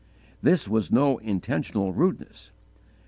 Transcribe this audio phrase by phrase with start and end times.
[0.41, 2.51] "_This was no intentional rudeness.